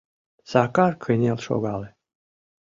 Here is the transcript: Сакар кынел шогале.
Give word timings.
Сакар 0.51 0.93
кынел 1.03 1.37
шогале. 1.45 1.89